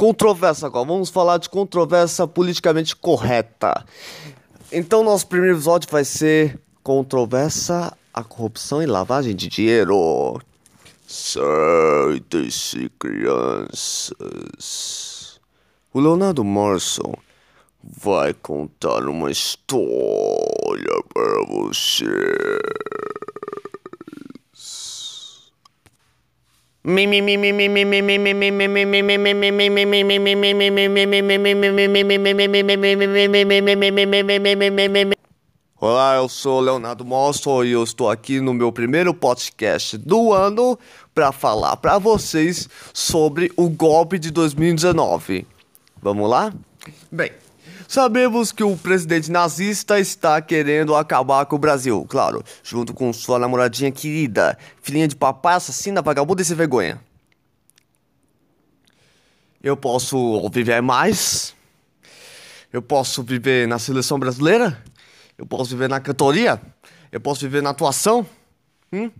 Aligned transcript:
Controvérsia 0.00 0.66
agora. 0.66 0.86
Vamos 0.86 1.10
falar 1.10 1.36
de 1.36 1.50
controvérsia 1.50 2.26
politicamente 2.26 2.96
correta. 2.96 3.84
Então, 4.72 5.04
nosso 5.04 5.26
primeiro 5.26 5.56
episódio 5.56 5.86
vai 5.90 6.06
ser 6.06 6.58
controvérsia 6.82 7.92
a 8.14 8.24
corrupção 8.24 8.82
e 8.82 8.86
lavagem 8.86 9.36
de 9.36 9.46
dinheiro. 9.46 10.40
Saiam-se, 11.06 12.90
crianças. 12.98 14.18
O 15.92 16.00
Leonardo 16.00 16.42
Morrison 16.42 17.12
vai 17.84 18.32
contar 18.32 19.06
uma 19.06 19.30
história 19.30 19.84
para 21.12 21.44
você. 21.46 22.06
Olá, 35.80 36.16
eu 36.16 36.28
sou 36.28 36.60
Leonardo 36.60 37.04
Mosso 37.04 37.64
e 37.64 37.70
eu 37.70 37.84
estou 37.84 38.10
aqui 38.10 38.40
no 38.40 38.52
meu 38.52 38.72
primeiro 38.72 39.14
podcast 39.14 39.96
do 39.96 40.32
ano 40.32 40.76
para 41.14 41.30
falar 41.30 41.76
para 41.76 41.96
vocês 41.96 42.68
sobre 42.92 43.52
o 43.56 43.68
golpe 43.68 44.18
de 44.18 44.32
2019. 44.32 45.46
Vamos 46.02 46.28
lá? 46.28 46.52
Bem, 47.10 47.30
Sabemos 47.88 48.52
que 48.52 48.62
o 48.62 48.76
presidente 48.76 49.30
nazista 49.30 49.98
está 49.98 50.40
querendo 50.40 50.94
acabar 50.94 51.44
com 51.46 51.56
o 51.56 51.58
Brasil, 51.58 52.06
claro, 52.08 52.44
junto 52.62 52.94
com 52.94 53.12
sua 53.12 53.38
namoradinha 53.38 53.90
querida, 53.90 54.56
filhinha 54.80 55.08
de 55.08 55.16
papai, 55.16 55.54
assassina, 55.54 56.00
vagabunda 56.00 56.40
e 56.40 56.44
sem 56.44 56.56
vergonha. 56.56 57.00
Eu 59.62 59.76
posso 59.76 60.48
viver 60.50 60.80
mais? 60.80 61.54
Eu 62.72 62.80
posso 62.80 63.22
viver 63.22 63.66
na 63.66 63.78
seleção 63.78 64.18
brasileira? 64.18 64.82
Eu 65.36 65.44
posso 65.44 65.70
viver 65.70 65.88
na 65.88 66.00
cantoria? 66.00 66.60
Eu 67.10 67.20
posso 67.20 67.40
viver 67.40 67.62
na 67.62 67.70
atuação? 67.70 68.24
Hum? 68.92 69.10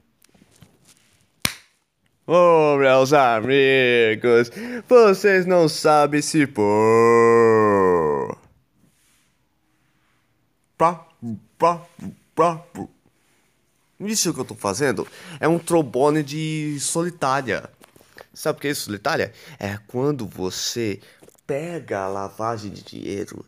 Oh, 2.27 2.77
meus 2.79 3.13
amigos, 3.13 4.53
vocês 4.89 5.47
não 5.47 5.69
sabem 5.69 6.23
se 6.23 6.47
pôr. 6.47 8.40
Isso 14.01 14.33
que 14.33 14.41
eu 14.41 14.45
tô 14.45 14.55
fazendo 14.55 15.07
é 15.39 15.47
um 15.47 15.59
trombone 15.59 16.23
de 16.23 16.79
solitária. 16.81 17.69
Sabe 18.33 18.59
o 18.59 18.61
que 18.61 18.69
é 18.69 18.71
isso, 18.71 18.85
solitária? 18.85 19.33
É 19.59 19.79
quando 19.87 20.27
você 20.27 21.01
pega 21.47 22.05
a 22.05 22.09
lavagem 22.09 22.71
de 22.71 22.83
dinheiro 22.83 23.45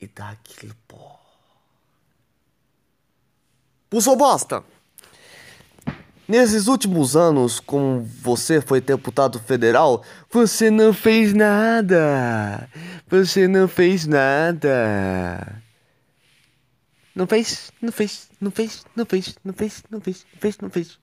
e 0.00 0.06
dá 0.06 0.30
aquele 0.30 0.74
pó. 0.86 1.18
Pulsou 3.90 4.14
bosta! 4.14 4.62
Nesses 6.26 6.68
últimos 6.68 7.16
anos, 7.16 7.60
como 7.60 8.02
você 8.02 8.60
foi 8.60 8.80
deputado 8.80 9.38
federal, 9.40 10.02
você 10.30 10.70
não 10.70 10.94
fez 10.94 11.34
nada. 11.34 12.68
Você 13.08 13.46
não 13.46 13.68
fez 13.68 14.06
nada. 14.06 15.63
Não 17.14 17.26
fez, 17.26 17.70
não 17.80 17.92
fez, 17.92 18.28
não 18.40 18.50
fez, 18.50 18.84
não 18.96 19.06
fez, 19.06 19.36
não 19.44 19.52
fez, 19.54 19.84
não 19.88 20.00
fez, 20.00 20.26
não 20.32 20.40
fez, 20.40 20.58
não 20.58 20.70
fez. 20.70 20.98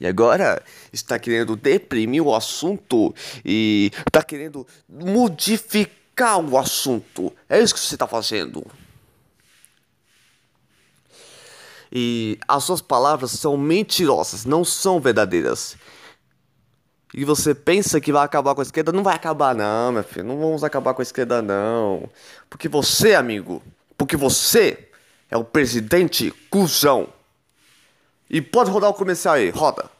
E 0.00 0.06
agora 0.06 0.62
está 0.92 1.18
querendo 1.18 1.54
deprimir 1.54 2.22
o 2.22 2.34
assunto 2.34 3.14
e 3.44 3.90
está 4.06 4.22
querendo 4.22 4.66
modificar 4.88 6.40
o 6.40 6.58
assunto. 6.58 7.32
É 7.48 7.60
isso 7.62 7.74
que 7.74 7.80
você 7.80 7.94
está 7.94 8.06
fazendo. 8.06 8.66
E 11.92 12.38
as 12.48 12.64
suas 12.64 12.80
palavras 12.80 13.30
são 13.32 13.56
mentirosas, 13.56 14.44
não 14.44 14.64
são 14.64 14.98
verdadeiras. 14.98 15.76
E 17.14 17.24
você 17.24 17.54
pensa 17.54 18.00
que 18.00 18.10
vai 18.10 18.24
acabar 18.24 18.54
com 18.56 18.60
a 18.60 18.64
esquerda? 18.64 18.90
Não 18.90 19.04
vai 19.04 19.14
acabar, 19.14 19.54
não, 19.54 19.92
meu 19.92 20.02
filho. 20.02 20.24
Não 20.24 20.36
vamos 20.36 20.64
acabar 20.64 20.92
com 20.94 21.02
a 21.02 21.04
esquerda, 21.04 21.40
não. 21.40 22.10
Porque 22.50 22.68
você, 22.68 23.14
amigo, 23.14 23.62
porque 24.04 24.18
você 24.18 24.90
é 25.30 25.36
o 25.36 25.42
presidente 25.42 26.30
cuzão. 26.50 27.08
E 28.28 28.42
pode 28.42 28.70
rodar 28.70 28.90
o 28.90 28.94
comercial 28.94 29.34
aí, 29.36 29.48
roda. 29.48 29.90